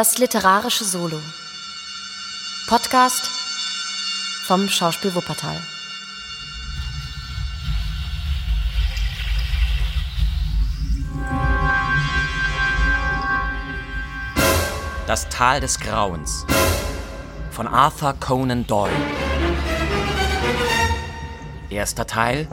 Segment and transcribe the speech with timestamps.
[0.00, 1.20] Das literarische Solo.
[2.66, 3.28] Podcast
[4.46, 5.58] vom Schauspiel Wuppertal.
[15.06, 16.46] Das Tal des Grauens
[17.50, 18.90] von Arthur Conan Doyle.
[21.68, 22.48] Erster Teil.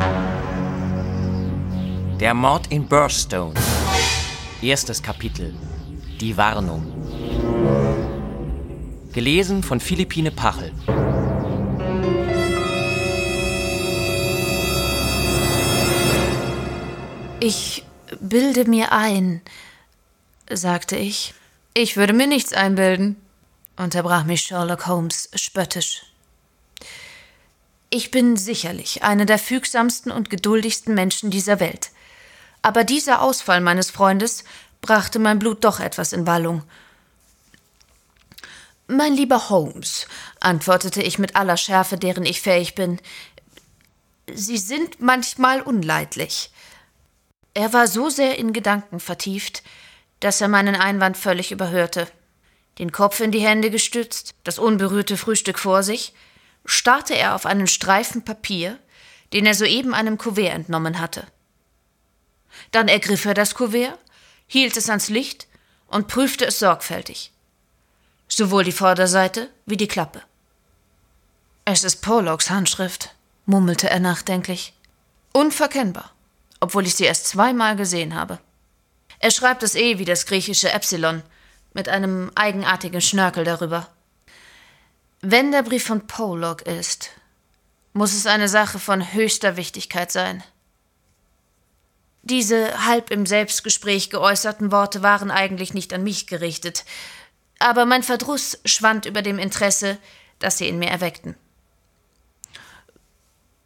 [2.19, 3.53] Der Mord in Burstone.
[4.61, 5.55] Erstes Kapitel.
[6.19, 6.96] Die Warnung.
[9.17, 10.71] Gelesen von Philippine Pachel.
[17.39, 17.83] Ich
[18.21, 19.41] bilde mir ein,
[20.51, 21.33] sagte ich.
[21.73, 23.15] Ich würde mir nichts einbilden,
[23.75, 26.03] unterbrach mich Sherlock Holmes spöttisch.
[27.89, 31.89] Ich bin sicherlich einer der fügsamsten und geduldigsten Menschen dieser Welt.
[32.61, 34.43] Aber dieser Ausfall meines Freundes
[34.81, 36.61] brachte mein Blut doch etwas in Wallung.
[38.87, 40.07] Mein lieber Holmes,
[40.39, 42.99] antwortete ich mit aller Schärfe, deren ich fähig bin,
[44.33, 46.51] Sie sind manchmal unleidlich.
[47.53, 49.63] Er war so sehr in Gedanken vertieft,
[50.19, 52.07] dass er meinen Einwand völlig überhörte.
[52.77, 56.13] Den Kopf in die Hände gestützt, das unberührte Frühstück vor sich,
[56.65, 58.77] starrte er auf einen Streifen Papier,
[59.33, 61.25] den er soeben einem Kuvert entnommen hatte.
[62.71, 63.97] Dann ergriff er das Kuvert,
[64.45, 65.47] hielt es ans Licht
[65.87, 67.31] und prüfte es sorgfältig.
[68.27, 70.21] Sowohl die Vorderseite wie die Klappe.
[71.65, 74.73] Es ist Pollocks Handschrift, murmelte er nachdenklich.
[75.33, 76.11] Unverkennbar
[76.59, 78.39] obwohl ich sie erst zweimal gesehen habe.
[79.19, 81.23] Er schreibt es eh wie das griechische Epsilon,
[81.73, 83.87] mit einem eigenartigen Schnörkel darüber.
[85.21, 87.11] Wenn der Brief von Pollock ist,
[87.93, 90.43] muss es eine Sache von höchster Wichtigkeit sein.
[92.21, 96.83] Diese halb im Selbstgespräch geäußerten Worte waren eigentlich nicht an mich gerichtet,
[97.59, 99.97] aber mein Verdruss schwand über dem Interesse,
[100.39, 101.35] das sie in mir erweckten.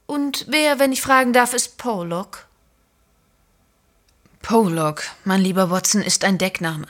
[0.06, 2.48] Und wer, wenn ich fragen darf, ist Pollock?
[4.42, 6.88] Pollock, mein lieber Watson, ist ein Deckname.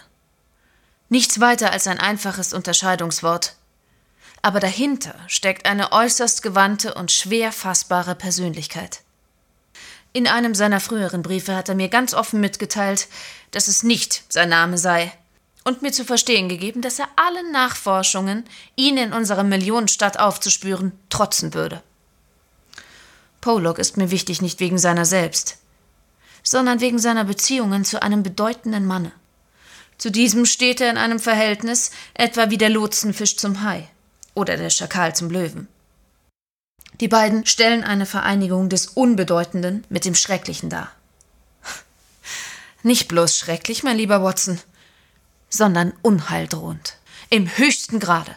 [1.09, 3.55] Nichts weiter als ein einfaches Unterscheidungswort.
[4.41, 9.01] Aber dahinter steckt eine äußerst gewandte und schwer fassbare Persönlichkeit.
[10.13, 13.07] In einem seiner früheren Briefe hat er mir ganz offen mitgeteilt,
[13.51, 15.13] dass es nicht sein Name sei,
[15.63, 18.45] und mir zu verstehen gegeben, dass er allen Nachforschungen,
[18.75, 21.81] ihn in unserer Millionenstadt aufzuspüren, trotzen würde.
[23.41, 25.57] Pollock ist mir wichtig nicht wegen seiner selbst,
[26.43, 29.11] sondern wegen seiner Beziehungen zu einem bedeutenden Manne.
[29.97, 33.87] Zu diesem steht er in einem Verhältnis etwa wie der Lotsenfisch zum Hai
[34.33, 35.67] oder der Schakal zum Löwen.
[36.99, 40.91] Die beiden stellen eine Vereinigung des Unbedeutenden mit dem Schrecklichen dar.
[42.83, 44.59] Nicht bloß schrecklich, mein lieber Watson,
[45.51, 46.97] sondern unheildrohend,
[47.29, 48.35] im höchsten Grade.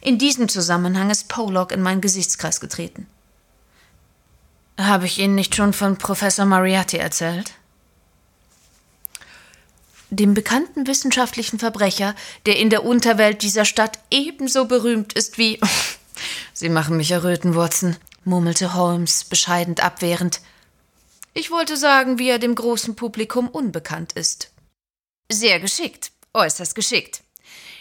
[0.00, 3.06] In diesem Zusammenhang ist Pollock in meinen Gesichtskreis getreten.
[4.78, 7.52] Habe ich Ihnen nicht schon von Professor Mariatti erzählt?
[10.10, 12.14] Dem bekannten wissenschaftlichen Verbrecher,
[12.46, 15.60] der in der Unterwelt dieser Stadt ebenso berühmt ist wie.
[16.52, 20.40] Sie machen mich erröten, Watson, murmelte Holmes bescheidend abwehrend.
[21.32, 24.50] Ich wollte sagen, wie er dem großen Publikum unbekannt ist.
[25.30, 27.22] Sehr geschickt, äußerst geschickt.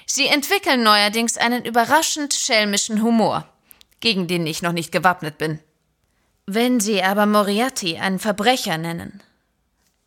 [0.06, 3.48] Sie entwickeln neuerdings einen überraschend schelmischen Humor,
[4.00, 5.60] gegen den ich noch nicht gewappnet bin.
[6.46, 9.22] Wenn Sie aber Moriarty einen Verbrecher nennen,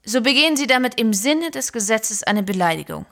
[0.04, 3.06] so begehen Sie damit im Sinne des Gesetzes eine Beleidigung.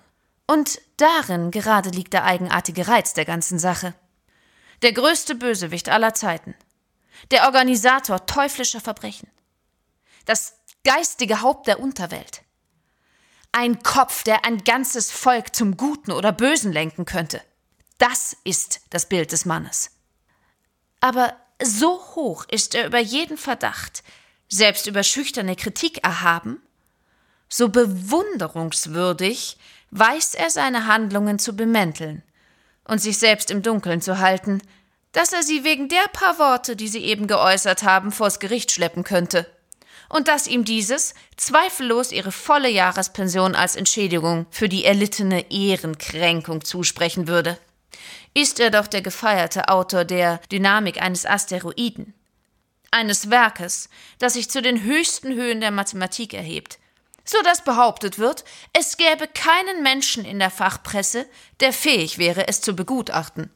[0.47, 3.95] Und darin gerade liegt der eigenartige Reiz der ganzen Sache.
[4.83, 6.55] Der größte Bösewicht aller Zeiten.
[7.31, 9.29] Der Organisator teuflischer Verbrechen.
[10.27, 12.43] Das geistige Haupt der Unterwelt.
[13.56, 17.41] Ein Kopf, der ein ganzes Volk zum Guten oder Bösen lenken könnte.
[17.98, 19.92] Das ist das Bild des Mannes.
[20.98, 24.03] Aber so hoch ist er über jeden Verdacht,
[24.48, 26.60] selbst über schüchterne Kritik erhaben,
[27.48, 29.56] so bewunderungswürdig
[29.92, 32.24] weiß er seine Handlungen zu bemänteln
[32.83, 34.62] und sich selbst im Dunkeln zu halten,
[35.12, 39.04] dass er sie wegen der paar Worte, die sie eben geäußert haben, vors Gericht schleppen
[39.04, 39.47] könnte,
[40.09, 47.28] und dass ihm dieses zweifellos ihre volle Jahrespension als Entschädigung für die erlittene Ehrenkränkung zusprechen
[47.28, 47.59] würde
[48.34, 52.12] ist er doch der gefeierte Autor der Dynamik eines Asteroiden.
[52.91, 56.78] Eines Werkes, das sich zu den höchsten Höhen der Mathematik erhebt,
[57.24, 61.27] so dass behauptet wird, es gäbe keinen Menschen in der Fachpresse,
[61.60, 63.50] der fähig wäre, es zu begutachten.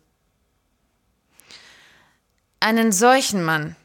[2.61, 3.77] Einen solchen Mann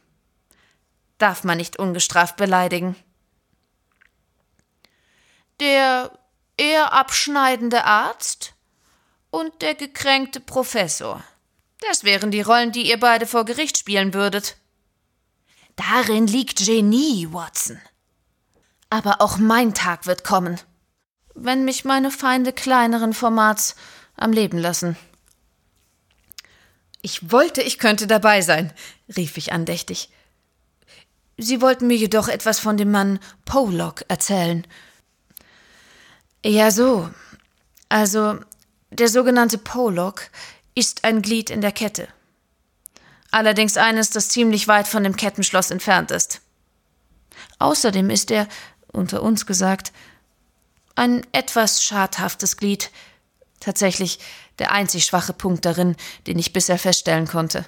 [1.24, 2.98] darf man nicht ungestraft beleidigen.
[5.62, 6.12] Der
[6.58, 8.54] er abschneidende Arzt
[9.30, 11.24] und der gekränkte Professor.
[11.80, 14.58] Das wären die Rollen, die ihr beide vor Gericht spielen würdet.
[15.78, 17.80] Darin liegt Genie, Watson.
[18.90, 20.60] Aber auch mein Tag wird kommen,
[21.34, 23.76] wenn mich meine Feinde kleineren Formats
[24.18, 24.98] am Leben lassen.
[27.02, 28.74] Ich wollte, ich könnte dabei sein,
[29.16, 30.10] rief ich andächtig.
[31.38, 34.66] Sie wollten mir jedoch etwas von dem Mann Pollock erzählen.
[36.46, 37.10] Ja, so.
[37.90, 38.40] Also,
[38.92, 40.30] der sogenannte Pollock
[40.76, 42.08] ist ein Glied in der Kette.
[43.32, 46.42] Allerdings eines, das ziemlich weit von dem Kettenschloss entfernt ist.
[47.58, 48.48] Außerdem ist er,
[48.92, 49.92] unter uns gesagt,
[50.96, 52.92] ein etwas schadhaftes Glied,
[53.60, 54.20] tatsächlich
[54.60, 55.96] der einzig schwache Punkt darin,
[56.28, 57.66] den ich bisher feststellen konnte.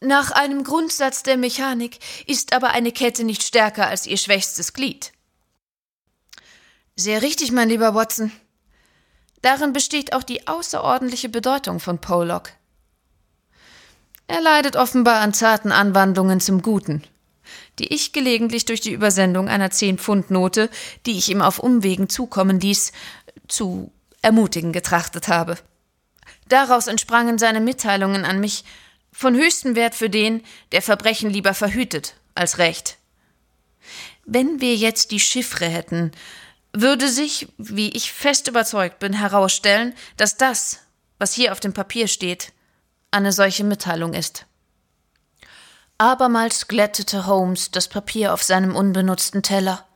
[0.00, 5.12] Nach einem Grundsatz der Mechanik ist aber eine Kette nicht stärker als ihr schwächstes Glied.
[6.96, 8.30] Sehr richtig, mein lieber Watson.
[9.42, 12.50] Darin besteht auch die außerordentliche Bedeutung von Pollock.
[14.28, 17.04] Er leidet offenbar an zarten Anwandlungen zum Guten,
[17.78, 20.68] die ich gelegentlich durch die Übersendung einer Zehn-Pfund-Note,
[21.06, 22.92] die ich ihm auf Umwegen zukommen ließ,
[23.46, 25.56] zu ermutigen getrachtet habe.
[26.48, 28.64] Daraus entsprangen seine Mitteilungen an mich
[29.16, 30.42] von höchstem Wert für den,
[30.72, 32.98] der Verbrechen lieber verhütet als Recht.
[34.26, 36.12] Wenn wir jetzt die Chiffre hätten,
[36.74, 40.80] würde sich, wie ich fest überzeugt bin, herausstellen, dass das,
[41.18, 42.52] was hier auf dem Papier steht,
[43.10, 44.44] eine solche Mitteilung ist.
[45.96, 49.86] Abermals glättete Holmes das Papier auf seinem unbenutzten Teller.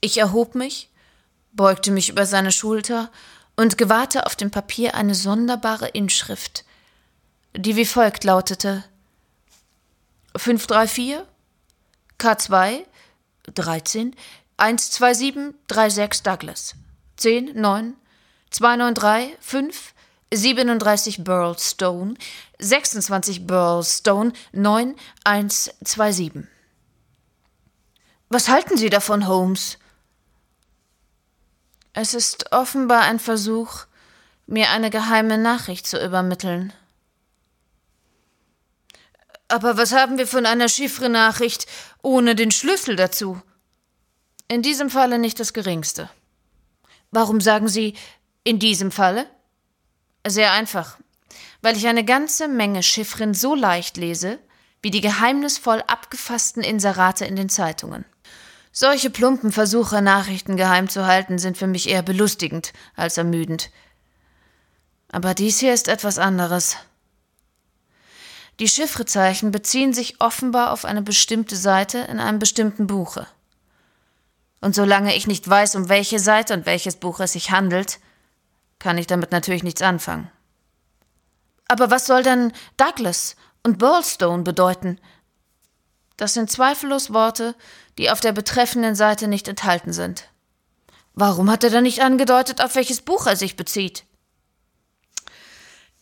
[0.00, 0.88] Ich erhob mich,
[1.52, 3.10] beugte mich über seine Schulter
[3.56, 6.64] und gewahrte auf dem Papier eine sonderbare Inschrift,
[7.56, 8.84] die wie folgt lautete.
[10.36, 11.22] 534
[12.18, 12.84] K2
[13.54, 14.14] 13
[14.56, 16.74] 12736 Douglas.
[17.16, 17.96] 10 9
[18.50, 19.94] 293 5
[20.32, 22.14] 37 Burlstone.
[22.58, 24.32] 26 Burlstone.
[24.52, 26.46] 9127
[28.28, 29.78] Was halten Sie davon, Holmes?
[31.92, 33.86] Es ist offenbar ein Versuch,
[34.46, 36.72] mir eine geheime Nachricht zu übermitteln.
[39.50, 41.66] Aber was haben wir von einer Chiffre-Nachricht
[42.02, 43.42] ohne den Schlüssel dazu?
[44.46, 46.08] In diesem Falle nicht das geringste.
[47.10, 47.94] Warum sagen Sie
[48.44, 49.26] in diesem Falle?
[50.26, 50.98] Sehr einfach.
[51.62, 54.38] Weil ich eine ganze Menge Chiffren so leicht lese,
[54.82, 58.04] wie die geheimnisvoll abgefassten Inserate in den Zeitungen.
[58.70, 63.70] Solche plumpen Versuche, Nachrichten geheim zu halten, sind für mich eher belustigend als ermüdend.
[65.10, 66.76] Aber dies hier ist etwas anderes.
[68.60, 73.26] Die Chiffrezeichen beziehen sich offenbar auf eine bestimmte Seite in einem bestimmten Buche.
[74.60, 77.98] Und solange ich nicht weiß, um welche Seite und welches Buch es sich handelt,
[78.78, 80.30] kann ich damit natürlich nichts anfangen.
[81.68, 85.00] Aber was soll denn Douglas und Burlstone bedeuten?
[86.18, 87.54] Das sind zweifellos Worte,
[87.96, 90.28] die auf der betreffenden Seite nicht enthalten sind.
[91.14, 94.04] Warum hat er dann nicht angedeutet, auf welches Buch er sich bezieht?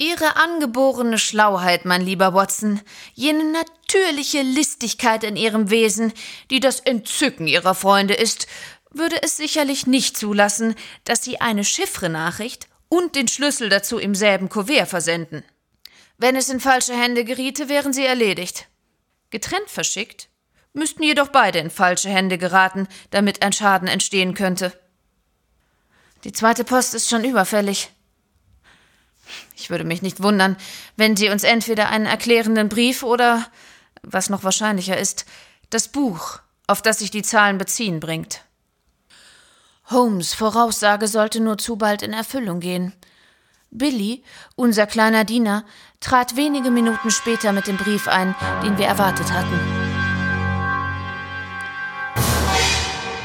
[0.00, 2.80] Ihre angeborene Schlauheit, mein lieber Watson,
[3.14, 6.12] jene natürliche Listigkeit in ihrem Wesen,
[6.50, 8.46] die das Entzücken ihrer Freunde ist,
[8.92, 14.48] würde es sicherlich nicht zulassen, dass Sie eine Chiffrenachricht und den Schlüssel dazu im selben
[14.48, 15.42] Kuvert versenden.
[16.16, 18.68] Wenn es in falsche Hände geriete, wären Sie erledigt.
[19.30, 20.28] Getrennt verschickt,
[20.72, 24.78] müssten jedoch beide in falsche Hände geraten, damit ein Schaden entstehen könnte.
[26.22, 27.90] Die zweite Post ist schon überfällig.
[29.56, 30.56] Ich würde mich nicht wundern,
[30.96, 33.46] wenn Sie uns entweder einen erklärenden Brief oder,
[34.02, 35.26] was noch wahrscheinlicher ist,
[35.70, 38.42] das Buch, auf das sich die Zahlen beziehen, bringt.
[39.90, 42.92] Holmes Voraussage sollte nur zu bald in Erfüllung gehen.
[43.70, 44.22] Billy,
[44.54, 45.64] unser kleiner Diener,
[46.00, 49.60] trat wenige Minuten später mit dem Brief ein, den wir erwartet hatten.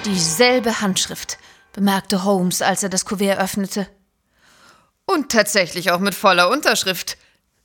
[0.06, 1.38] Dieselbe Handschrift,
[1.72, 3.88] bemerkte Holmes, als er das Kuvert öffnete.
[5.06, 7.18] Und tatsächlich auch mit voller Unterschrift,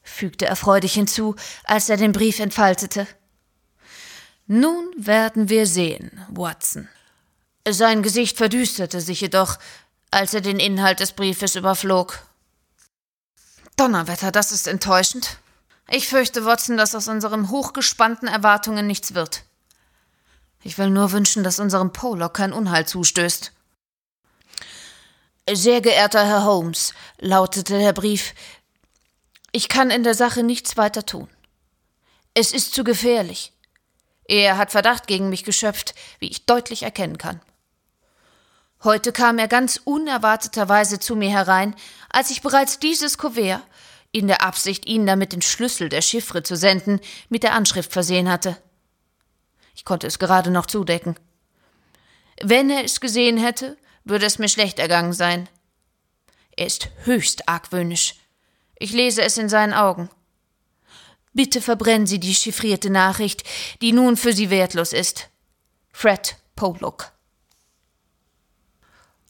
[0.02, 3.06] fügte er freudig hinzu, als er den Brief entfaltete.
[4.46, 6.88] Nun werden wir sehen, Watson.
[7.68, 9.58] Sein Gesicht verdüsterte sich jedoch,
[10.10, 12.20] als er den Inhalt des Briefes überflog.
[13.76, 15.36] Donnerwetter, das ist enttäuschend.
[15.90, 19.44] Ich fürchte, Watson, dass aus unseren hochgespannten Erwartungen nichts wird.
[20.62, 23.52] Ich will nur wünschen, dass unserem Pollock kein Unheil zustößt.
[25.50, 28.34] Sehr geehrter Herr Holmes, lautete der Brief,
[29.50, 31.28] ich kann in der Sache nichts weiter tun.
[32.34, 33.52] Es ist zu gefährlich.
[34.24, 37.40] Er hat Verdacht gegen mich geschöpft, wie ich deutlich erkennen kann.
[38.84, 41.74] Heute kam er ganz unerwarteterweise zu mir herein,
[42.10, 43.62] als ich bereits dieses Kuvert,
[44.12, 47.00] in der Absicht, Ihnen damit den Schlüssel der Chiffre zu senden,
[47.30, 48.56] mit der Anschrift versehen hatte.
[49.74, 51.18] Ich konnte es gerade noch zudecken.
[52.42, 55.48] Wenn er es gesehen hätte, würde es mir schlecht ergangen sein.
[56.56, 58.14] Er ist höchst argwöhnisch.
[58.78, 60.10] Ich lese es in seinen Augen.
[61.32, 63.44] Bitte verbrennen Sie die chiffrierte Nachricht,
[63.80, 65.28] die nun für Sie wertlos ist.
[65.92, 67.12] Fred Pollock.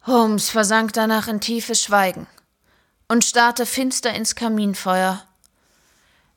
[0.06, 2.26] Holmes versank danach in tiefes Schweigen
[3.08, 5.26] und starrte finster ins Kaminfeuer,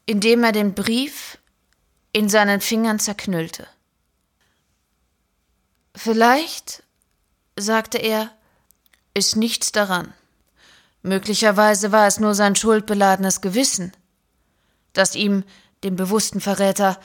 [0.05, 1.37] indem er den Brief
[2.11, 3.67] in seinen Fingern zerknüllte.
[5.95, 6.83] Vielleicht,
[7.57, 8.31] sagte er,
[9.13, 10.13] ist nichts daran.
[11.03, 13.91] Möglicherweise war es nur sein schuldbeladenes Gewissen,
[14.93, 15.43] das ihm,
[15.83, 16.99] dem bewussten Verräter,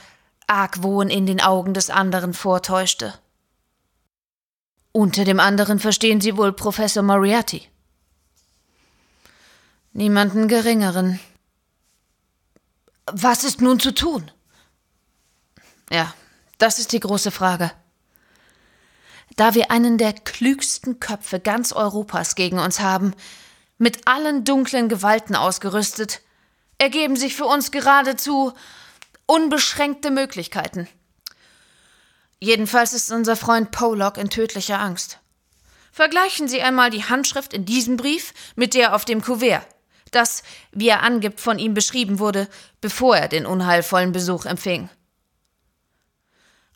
[0.46, 3.14] Argwohn in den Augen des anderen vortäuschte.
[4.92, 7.68] Unter dem anderen verstehen Sie wohl Professor Moriarty.
[9.92, 11.20] Niemanden geringeren.
[13.06, 14.30] Was ist nun zu tun?
[15.90, 16.14] Ja,
[16.58, 17.72] das ist die große Frage.
[19.36, 23.14] Da wir einen der klügsten Köpfe ganz Europas gegen uns haben,
[23.78, 26.22] mit allen dunklen Gewalten ausgerüstet,
[26.78, 28.54] ergeben sich für uns geradezu
[29.26, 30.88] unbeschränkte Möglichkeiten.
[32.38, 35.18] Jedenfalls ist unser Freund Pollock in tödlicher Angst.
[35.92, 39.66] Vergleichen Sie einmal die Handschrift in diesem Brief mit der auf dem Kuvert,
[40.10, 42.48] das, wie er angibt, von ihm beschrieben wurde,
[42.80, 44.90] bevor er den unheilvollen Besuch empfing.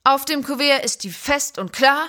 [0.05, 2.09] Auf dem Kuvert ist die fest und klar,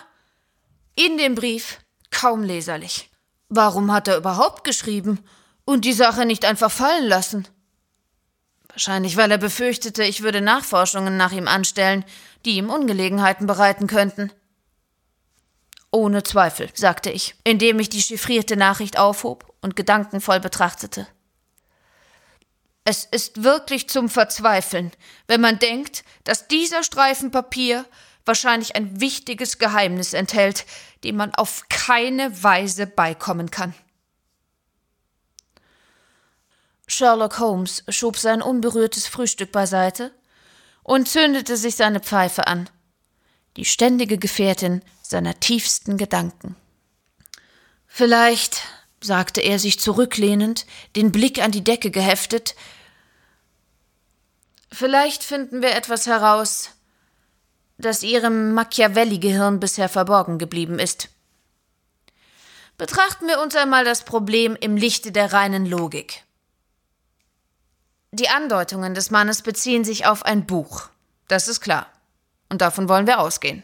[0.95, 1.79] in dem Brief
[2.10, 3.10] kaum leserlich.
[3.50, 5.19] Warum hat er überhaupt geschrieben
[5.65, 7.48] und die Sache nicht einfach fallen lassen?
[8.69, 12.05] Wahrscheinlich, weil er befürchtete, ich würde Nachforschungen nach ihm anstellen,
[12.45, 14.31] die ihm Ungelegenheiten bereiten könnten.
[15.91, 21.05] Ohne Zweifel, sagte ich, indem ich die chiffrierte Nachricht aufhob und gedankenvoll betrachtete.
[22.86, 24.91] Es ist wirklich zum Verzweifeln,
[25.27, 27.86] wenn man denkt, dass dieser Streifen Papier
[28.25, 30.65] wahrscheinlich ein wichtiges Geheimnis enthält,
[31.03, 33.73] dem man auf keine Weise beikommen kann.
[36.87, 40.13] Sherlock Holmes schob sein unberührtes Frühstück beiseite
[40.83, 42.69] und zündete sich seine Pfeife an,
[43.55, 46.55] die ständige Gefährtin seiner tiefsten Gedanken.
[47.87, 48.61] Vielleicht,
[49.01, 52.55] sagte er sich zurücklehnend, den Blick an die Decke geheftet,
[54.71, 56.71] vielleicht finden wir etwas heraus,
[57.81, 61.09] das ihrem Machiavelli-Gehirn bisher verborgen geblieben ist.
[62.77, 66.23] Betrachten wir uns einmal das Problem im Lichte der reinen Logik.
[68.11, 70.89] Die Andeutungen des Mannes beziehen sich auf ein Buch.
[71.27, 71.88] Das ist klar.
[72.50, 73.63] Und davon wollen wir ausgehen.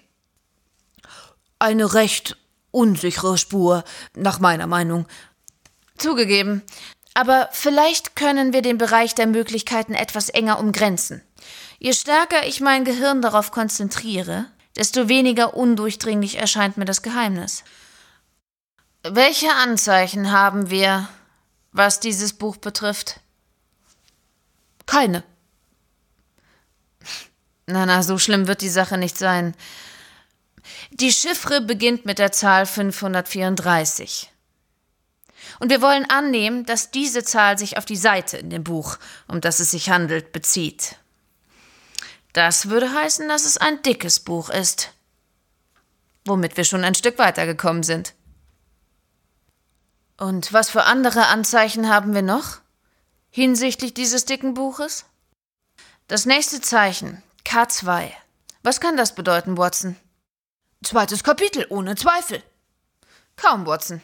[1.60, 2.38] Eine recht
[2.72, 3.84] unsichere Spur,
[4.14, 5.08] nach meiner Meinung.
[5.98, 6.62] Zugegeben.
[7.14, 11.24] Aber vielleicht können wir den Bereich der Möglichkeiten etwas enger umgrenzen.
[11.80, 17.64] Je stärker ich mein Gehirn darauf konzentriere, desto weniger undurchdringlich erscheint mir das Geheimnis.
[19.04, 21.08] Welche Anzeichen haben wir,
[21.72, 23.20] was dieses Buch betrifft?
[24.86, 25.24] Keine.
[27.68, 29.54] Na, na, so schlimm wird die Sache nicht sein.
[30.92, 34.32] Die Chiffre beginnt mit der Zahl 534.
[35.60, 39.42] Und wir wollen annehmen, dass diese Zahl sich auf die Seite in dem Buch, um
[39.42, 40.98] das es sich handelt, bezieht.
[42.38, 44.94] Das würde heißen, dass es ein dickes Buch ist.
[46.24, 48.14] Womit wir schon ein Stück weitergekommen sind.
[50.18, 52.60] Und was für andere Anzeichen haben wir noch
[53.32, 55.06] hinsichtlich dieses dicken Buches?
[56.08, 58.12] Das nächste Zeichen, K2.
[58.62, 59.96] Was kann das bedeuten, Watson?
[60.84, 62.44] Zweites Kapitel, ohne Zweifel.
[63.36, 64.04] Kaum, Watson.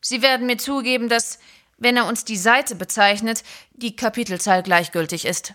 [0.00, 1.38] Sie werden mir zugeben, dass,
[1.76, 5.54] wenn er uns die Seite bezeichnet, die Kapitelzahl gleichgültig ist.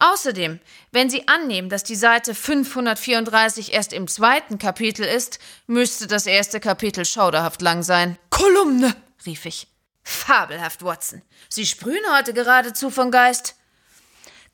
[0.00, 0.60] Außerdem,
[0.90, 6.60] wenn Sie annehmen, dass die Seite 534 erst im zweiten Kapitel ist, müsste das erste
[6.60, 8.18] Kapitel schauderhaft lang sein.
[8.30, 8.94] Kolumne,
[9.26, 9.68] rief ich.
[10.02, 11.22] Fabelhaft, Watson.
[11.48, 13.54] Sie sprühen heute geradezu von Geist.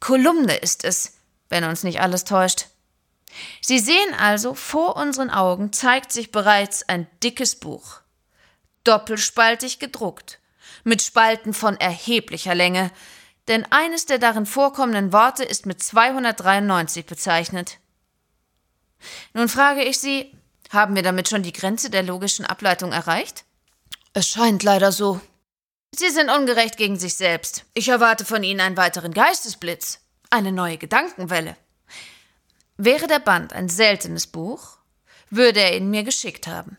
[0.01, 1.15] Kolumne ist es,
[1.49, 2.67] wenn uns nicht alles täuscht.
[3.61, 8.01] Sie sehen also, vor unseren Augen zeigt sich bereits ein dickes Buch.
[8.85, 10.39] Doppelspaltig gedruckt,
[10.85, 12.91] mit Spalten von erheblicher Länge,
[13.49, 17.78] denn eines der darin vorkommenden Worte ist mit 293 bezeichnet.
[19.33, 20.33] Nun frage ich Sie,
[20.71, 23.45] haben wir damit schon die Grenze der logischen Ableitung erreicht?
[24.12, 25.21] Es scheint leider so.
[25.95, 27.64] Sie sind ungerecht gegen sich selbst.
[27.73, 30.00] Ich erwarte von Ihnen einen weiteren Geistesblitz,
[30.31, 31.57] eine neue Gedankenwelle.
[32.76, 34.76] Wäre der Band ein seltenes Buch,
[35.31, 36.76] würde er ihn mir geschickt haben.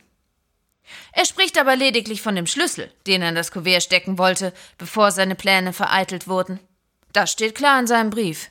[1.11, 5.11] Er spricht aber lediglich von dem Schlüssel, den er in das Kuvert stecken wollte, bevor
[5.11, 6.59] seine Pläne vereitelt wurden.
[7.13, 8.49] Das steht klar in seinem Brief.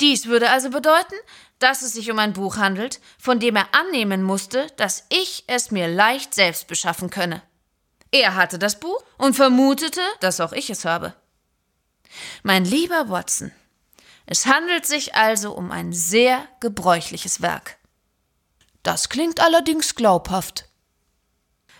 [0.00, 1.14] Dies würde also bedeuten,
[1.58, 5.70] dass es sich um ein Buch handelt, von dem er annehmen musste, dass ich es
[5.70, 7.42] mir leicht selbst beschaffen könne.
[8.10, 11.14] Er hatte das Buch und vermutete, dass auch ich es habe.
[12.42, 13.52] Mein lieber Watson,
[14.26, 17.78] es handelt sich also um ein sehr gebräuchliches Werk.
[18.82, 20.66] Das klingt allerdings glaubhaft.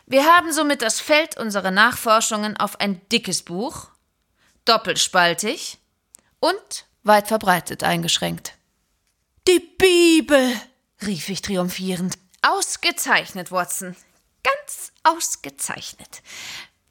[0.07, 3.89] Wir haben somit das Feld unserer Nachforschungen auf ein dickes Buch,
[4.65, 5.79] doppelspaltig
[6.41, 8.55] und weit verbreitet eingeschränkt.
[9.49, 10.61] Die Bibel,
[11.05, 12.19] rief ich triumphierend.
[12.43, 13.97] Ausgezeichnet, Watson.
[14.43, 16.23] Ganz ausgezeichnet.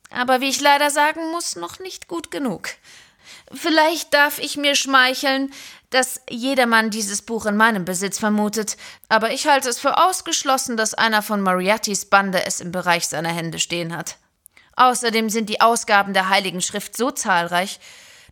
[0.10, 2.70] Aber wie ich leider sagen muss, noch nicht gut genug.
[3.54, 5.54] Vielleicht darf ich mir schmeicheln,
[5.92, 8.78] dass jedermann dieses Buch in meinem Besitz vermutet,
[9.10, 13.30] aber ich halte es für ausgeschlossen, dass einer von Moriartys Bande es im Bereich seiner
[13.30, 14.18] Hände stehen hat.
[14.76, 17.80] Außerdem sind die Ausgaben der Heiligen Schrift so zahlreich,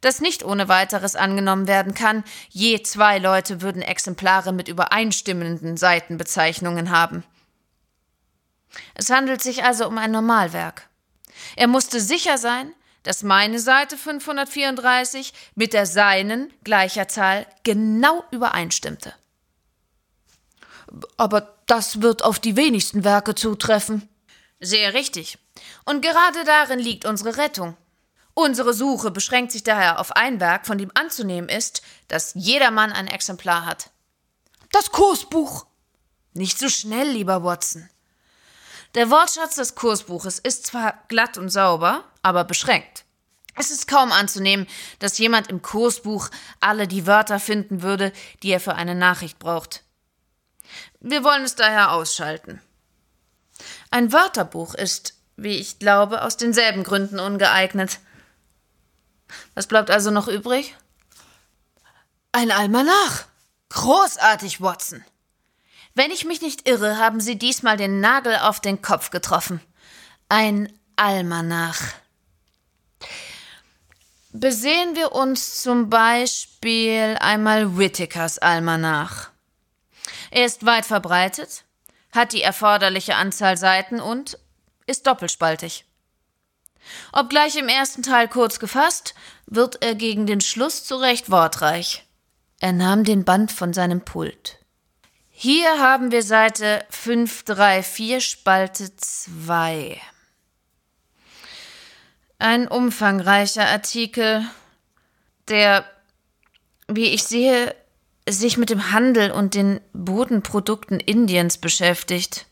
[0.02, 6.92] dass nicht ohne weiteres angenommen werden kann, je zwei Leute würden Exemplare mit übereinstimmenden Seitenbezeichnungen
[6.92, 7.26] haben.
[8.96, 10.88] Es handelt sich also um ein Normalwerk.
[11.58, 19.14] Er musste sicher sein, dass meine Seite 534 mit der seinen gleicher Zahl genau übereinstimmte.
[21.18, 24.10] Aber das wird auf die wenigsten Werke zutreffen.
[24.60, 25.38] Sehr richtig.
[25.86, 27.78] Und gerade darin liegt unsere Rettung.
[28.34, 33.08] Unsere Suche beschränkt sich daher auf ein Werk, von dem anzunehmen ist, dass jedermann ein
[33.08, 33.90] Exemplar hat.
[34.72, 35.66] Das Kursbuch.
[36.34, 37.90] Nicht so schnell, lieber Watson.
[38.96, 43.06] Der Wortschatz des Kursbuches ist zwar glatt und sauber, aber beschränkt.
[43.56, 44.68] Es ist kaum anzunehmen,
[45.00, 49.84] dass jemand im Kursbuch alle die Wörter finden würde, die er für eine Nachricht braucht.
[51.02, 52.62] Wir wollen es daher ausschalten.
[53.92, 58.00] Ein Wörterbuch ist, wie ich glaube, aus denselben Gründen ungeeignet.
[59.56, 60.76] Was bleibt also noch übrig?
[62.32, 63.26] Ein Almanach.
[63.70, 65.04] Großartig, Watson.
[65.96, 69.60] Wenn ich mich nicht irre, haben Sie diesmal den Nagel auf den Kopf getroffen.
[70.30, 71.82] Ein Almanach.
[74.32, 79.32] Besehen wir uns zum Beispiel einmal Whitakers Almanach.
[80.30, 81.64] Er ist weit verbreitet,
[82.12, 84.38] hat die erforderliche Anzahl Seiten und
[84.86, 85.86] ist doppelspaltig.
[87.12, 89.16] Obgleich im ersten Teil kurz gefasst,
[89.48, 92.06] wird er gegen den Schluss zu Recht wortreich.
[92.60, 94.60] Er nahm den Band von seinem Pult.
[95.30, 100.00] Hier haben wir Seite 534, Spalte 2.
[102.40, 104.46] Ein umfangreicher Artikel,
[105.50, 105.84] der,
[106.88, 107.76] wie ich sehe,
[108.28, 112.46] sich mit dem Handel und den Bodenprodukten Indiens beschäftigt.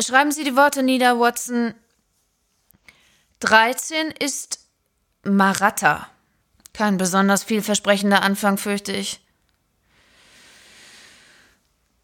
[0.00, 1.74] Schreiben Sie die Worte nieder, Watson.
[3.40, 4.60] 13 ist
[5.22, 6.08] Maratha.
[6.72, 9.20] Kein besonders vielversprechender Anfang, fürchte ich.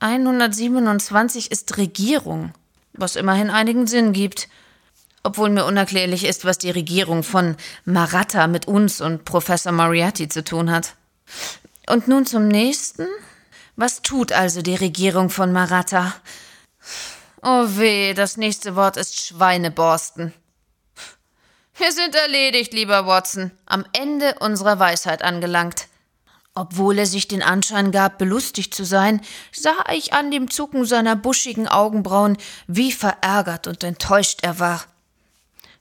[0.00, 2.52] 127 ist Regierung,
[2.92, 4.48] was immerhin einigen Sinn gibt.
[5.22, 10.42] Obwohl mir unerklärlich ist, was die Regierung von Maratha mit uns und Professor Moriarty zu
[10.42, 10.94] tun hat.
[11.86, 13.06] Und nun zum nächsten.
[13.76, 16.14] Was tut also die Regierung von Maratha?
[17.42, 20.32] Oh weh, das nächste Wort ist Schweineborsten.
[21.80, 25.88] Wir sind erledigt, lieber Watson, am Ende unserer Weisheit angelangt.
[26.54, 31.16] Obwohl er sich den Anschein gab, belustigt zu sein, sah ich an dem Zucken seiner
[31.16, 34.84] buschigen Augenbrauen, wie verärgert und enttäuscht er war.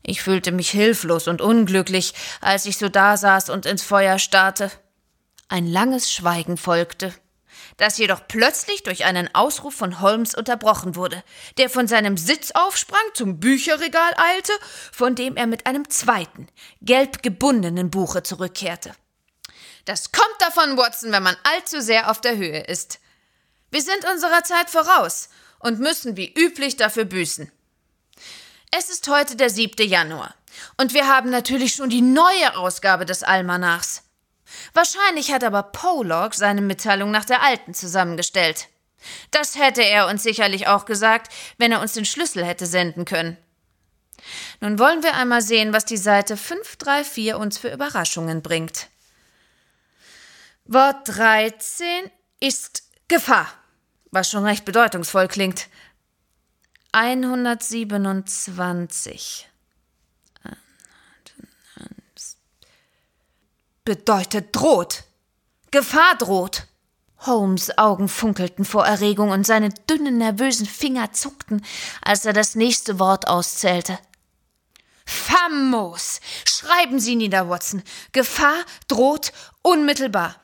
[0.02, 4.72] Ich fühlte mich hilflos und unglücklich, als ich so dasaß und ins Feuer starrte.
[5.50, 7.14] Ein langes Schweigen folgte
[7.80, 11.24] das jedoch plötzlich durch einen Ausruf von Holmes unterbrochen wurde,
[11.58, 14.54] der von seinem Sitz aufsprang, zum Bücherregal eilte,
[14.92, 16.48] von dem er mit einem zweiten,
[16.82, 18.94] gelb gebundenen Buche zurückkehrte.
[19.86, 23.00] Das kommt davon, Watson, wenn man allzu sehr auf der Höhe ist.
[23.72, 27.52] Wir sind unserer Zeit voraus und müssen wie üblich dafür büßen.
[28.72, 29.88] Es ist heute der 7.
[29.88, 30.36] Januar
[30.78, 34.04] und wir haben natürlich schon die neue Ausgabe des Almanachs.
[34.74, 38.68] Wahrscheinlich hat aber Pollock seine Mitteilung nach der alten zusammengestellt.
[39.32, 43.38] Das hätte er uns sicherlich auch gesagt, wenn er uns den Schlüssel hätte senden können.
[44.60, 48.90] Nun wollen wir einmal sehen, was die Seite 534 uns für Überraschungen bringt.
[50.66, 53.48] Wort 13 ist Gefahr,
[54.12, 55.68] was schon recht bedeutungsvoll klingt.
[56.92, 59.49] 127.
[63.90, 65.06] bedeutet droht.
[65.72, 66.68] Gefahr droht.
[67.26, 71.66] Holmes Augen funkelten vor Erregung und seine dünnen, nervösen Finger zuckten,
[72.04, 73.98] als er das nächste Wort auszählte.
[75.08, 76.20] Famos!
[76.46, 77.82] Schreiben Sie nieder, Watson.
[78.12, 80.36] Gefahr droht unmittelbar.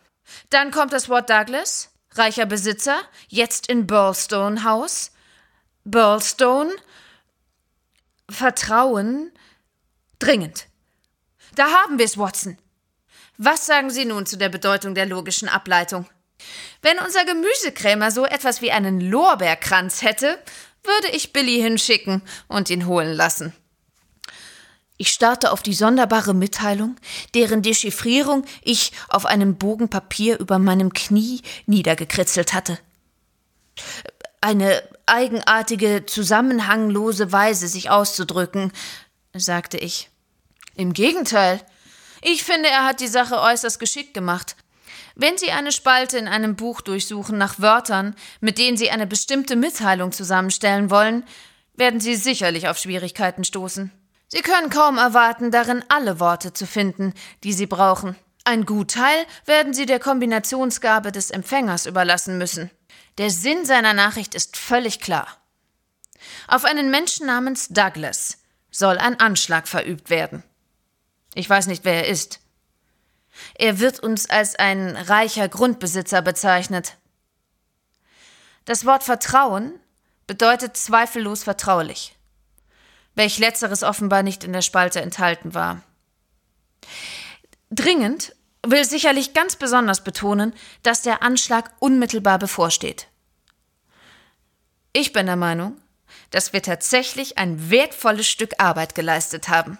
[0.49, 5.11] Dann kommt das Wort Douglas, reicher Besitzer, jetzt in Burlstone Haus.
[5.83, 6.73] Burlstone.
[8.27, 9.31] Vertrauen.
[10.17, 10.65] Dringend.
[11.53, 12.57] Da haben wir es, Watson.
[13.37, 16.05] Was sagen Sie nun zu der Bedeutung der logischen Ableitung?
[16.81, 20.39] Wenn unser Gemüsekrämer so etwas wie einen Lorbeerkranz hätte,
[20.83, 23.53] würde ich Billy hinschicken und ihn holen lassen.
[24.97, 26.95] Ich starrte auf die sonderbare Mitteilung,
[27.33, 32.79] deren Dechiffrierung ich auf einem Bogen Papier über meinem Knie niedergekritzelt hatte.
[34.39, 38.71] Eine eigenartige, zusammenhanglose Weise, sich auszudrücken,
[39.33, 40.09] sagte ich.
[40.75, 41.61] Im Gegenteil.
[42.27, 44.55] Ich finde, er hat die Sache äußerst geschickt gemacht.
[45.13, 49.55] Wenn Sie eine Spalte in einem Buch durchsuchen nach Wörtern, mit denen Sie eine bestimmte
[49.55, 51.23] Mitteilung zusammenstellen wollen,
[51.75, 53.91] werden Sie sicherlich auf Schwierigkeiten stoßen.
[54.27, 58.15] Sie können kaum erwarten, darin alle Worte zu finden, die Sie brauchen.
[58.43, 62.71] Ein Gutteil werden Sie der Kombinationsgabe des Empfängers überlassen müssen.
[63.19, 65.27] Der Sinn seiner Nachricht ist völlig klar.
[66.47, 68.39] Auf einen Menschen namens Douglas
[68.71, 70.43] soll ein Anschlag verübt werden.
[71.35, 72.39] Ich weiß nicht, wer er ist.
[73.53, 76.97] Er wird uns als ein reicher Grundbesitzer bezeichnet.
[78.63, 79.79] Das Wort Vertrauen
[80.25, 82.15] bedeutet zweifellos vertraulich
[83.15, 85.81] welch letzteres offenbar nicht in der Spalte enthalten war.
[87.71, 93.07] Dringend will sicherlich ganz besonders betonen, dass der Anschlag unmittelbar bevorsteht.
[94.93, 95.79] Ich bin der Meinung,
[96.31, 99.77] dass wir tatsächlich ein wertvolles Stück Arbeit geleistet haben.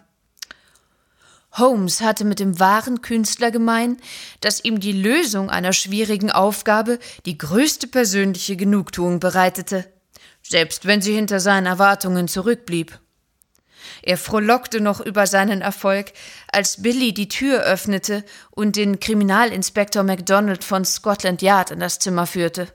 [1.57, 3.97] Holmes hatte mit dem wahren Künstler gemein,
[4.41, 9.85] dass ihm die Lösung einer schwierigen Aufgabe die größte persönliche Genugtuung bereitete,
[10.41, 12.99] selbst wenn sie hinter seinen Erwartungen zurückblieb.
[14.01, 16.13] Er frohlockte noch über seinen Erfolg,
[16.51, 22.27] als Billy die Tür öffnete und den Kriminalinspektor MacDonald von Scotland Yard in das Zimmer
[22.27, 22.67] führte.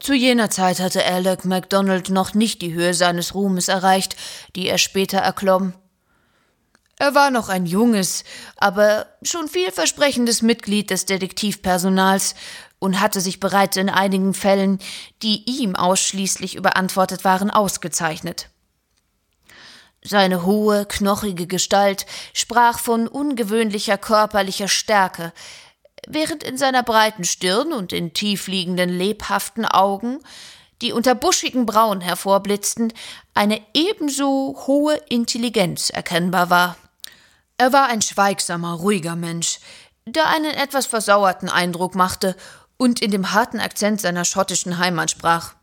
[0.00, 4.16] Zu jener Zeit hatte Alec MacDonald noch nicht die Höhe seines Ruhmes erreicht,
[4.54, 5.72] die er später erklomm.
[6.98, 8.24] Er war noch ein junges,
[8.56, 12.34] aber schon vielversprechendes Mitglied des Detektivpersonals
[12.78, 14.78] und hatte sich bereits in einigen Fällen,
[15.22, 18.48] die ihm ausschließlich überantwortet waren, ausgezeichnet.
[20.02, 25.32] Seine hohe, knochige Gestalt sprach von ungewöhnlicher körperlicher Stärke,
[26.06, 30.20] während in seiner breiten Stirn und in tiefliegenden, lebhaften Augen,
[30.82, 32.92] die unter buschigen Brauen hervorblitzten,
[33.34, 36.76] eine ebenso hohe Intelligenz erkennbar war.
[37.58, 39.58] Er war ein schweigsamer, ruhiger Mensch,
[40.04, 42.36] der einen etwas versauerten Eindruck machte
[42.76, 45.54] und in dem harten Akzent seiner schottischen Heimat sprach.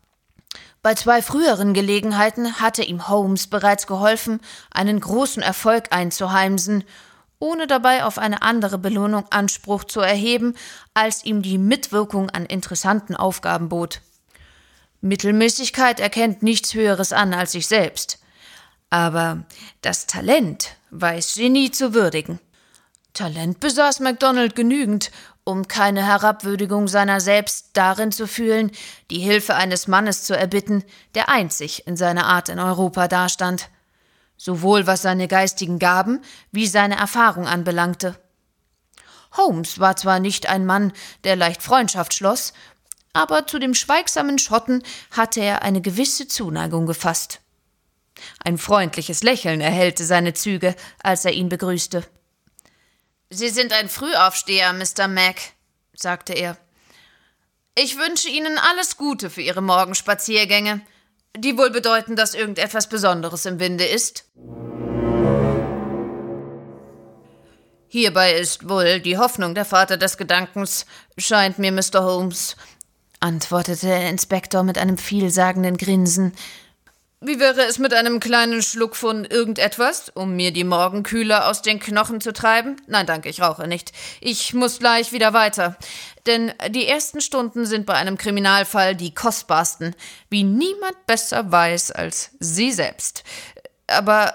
[0.82, 6.84] Bei zwei früheren Gelegenheiten hatte ihm Holmes bereits geholfen, einen großen Erfolg einzuheimsen,
[7.44, 10.54] ohne dabei auf eine andere Belohnung Anspruch zu erheben,
[10.94, 14.00] als ihm die Mitwirkung an interessanten Aufgaben bot.
[15.02, 18.18] Mittelmäßigkeit erkennt nichts Höheres an als sich selbst.
[18.88, 19.44] Aber
[19.82, 22.40] das Talent weiß Genie zu würdigen.
[23.12, 25.10] Talent besaß MacDonald genügend,
[25.44, 28.70] um keine Herabwürdigung seiner selbst darin zu fühlen,
[29.10, 30.82] die Hilfe eines Mannes zu erbitten,
[31.14, 33.68] der einzig in seiner Art in Europa dastand,
[34.36, 36.20] sowohl was seine geistigen Gaben
[36.50, 38.18] wie seine Erfahrung anbelangte.
[39.36, 40.92] Holmes war zwar nicht ein Mann,
[41.24, 42.52] der leicht Freundschaft schloss,
[43.12, 47.40] aber zu dem schweigsamen Schotten hatte er eine gewisse Zuneigung gefasst.
[48.44, 52.04] Ein freundliches Lächeln erhellte seine Züge, als er ihn begrüßte.
[53.30, 55.08] Sie sind ein Frühaufsteher, Mr.
[55.08, 55.36] Mac,
[55.94, 56.56] sagte er.
[57.76, 60.80] Ich wünsche Ihnen alles Gute für Ihre Morgenspaziergänge,
[61.36, 64.24] die wohl bedeuten, dass irgendetwas Besonderes im Winde ist.
[67.88, 70.84] Hierbei ist wohl die Hoffnung der Vater des Gedankens,
[71.16, 72.02] scheint mir, Mr.
[72.02, 72.56] Holmes,
[73.20, 76.32] antwortete der Inspektor mit einem vielsagenden Grinsen,
[77.20, 81.80] wie wäre es mit einem kleinen Schluck von irgendetwas, um mir die Morgenkühle aus den
[81.80, 82.76] Knochen zu treiben?
[82.86, 83.92] Nein, danke, ich rauche nicht.
[84.20, 85.76] Ich muss gleich wieder weiter.
[86.26, 89.96] Denn die ersten Stunden sind bei einem Kriminalfall die kostbarsten,
[90.28, 93.24] wie niemand besser weiß als Sie selbst.
[93.86, 94.34] Aber.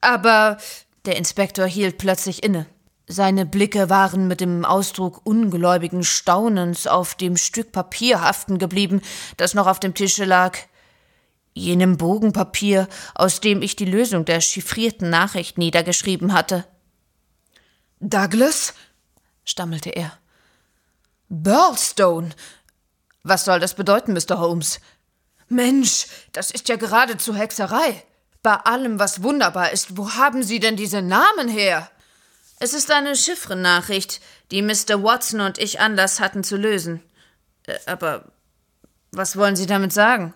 [0.00, 0.58] aber.
[1.04, 2.66] Der Inspektor hielt plötzlich inne.
[3.08, 9.02] Seine Blicke waren mit dem Ausdruck ungläubigen Staunens auf dem Stück Papier haften geblieben,
[9.36, 10.58] das noch auf dem Tische lag.
[11.54, 16.64] Jenem Bogenpapier, aus dem ich die Lösung der chiffrierten Nachricht niedergeschrieben hatte.
[18.00, 18.74] Douglas?
[19.44, 20.18] stammelte er.
[21.28, 22.30] Burlstone.
[23.22, 24.38] Was soll das bedeuten, Mr.
[24.38, 24.80] Holmes?
[25.48, 28.02] Mensch, das ist ja geradezu Hexerei.
[28.42, 31.90] Bei allem, was wunderbar ist, wo haben Sie denn diese Namen her?
[32.58, 35.02] Es ist eine Chiffrennachricht, die Mr.
[35.02, 37.02] Watson und ich Anlass hatten zu lösen.
[37.66, 38.32] Äh, aber
[39.10, 40.34] was wollen Sie damit sagen?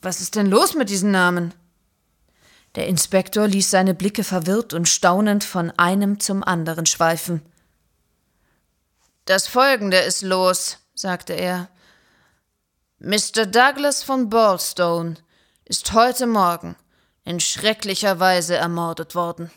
[0.00, 1.54] Was ist denn los mit diesen Namen?
[2.74, 7.42] Der Inspektor ließ seine Blicke verwirrt und staunend von einem zum anderen schweifen.
[9.24, 11.68] Das Folgende ist los, sagte er.
[13.00, 13.46] Mr.
[13.46, 15.16] Douglas von Ballstone
[15.64, 16.76] ist heute Morgen
[17.24, 19.50] in schrecklicher Weise ermordet worden.